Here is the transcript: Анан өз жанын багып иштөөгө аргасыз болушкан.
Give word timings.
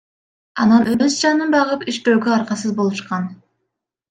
Анан 0.63 0.87
өз 1.07 1.17
жанын 1.25 1.53
багып 1.57 1.85
иштөөгө 1.93 2.35
аргасыз 2.39 2.75
болушкан. 2.81 3.31